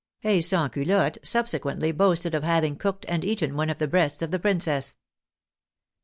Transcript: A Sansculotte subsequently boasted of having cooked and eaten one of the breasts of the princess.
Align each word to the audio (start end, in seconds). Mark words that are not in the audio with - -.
A 0.23 0.39
Sansculotte 0.39 1.19
subsequently 1.21 1.91
boasted 1.91 2.33
of 2.33 2.41
having 2.43 2.75
cooked 2.75 3.05
and 3.07 3.23
eaten 3.23 3.55
one 3.55 3.69
of 3.69 3.77
the 3.77 3.87
breasts 3.87 4.23
of 4.23 4.31
the 4.31 4.39
princess. 4.39 4.97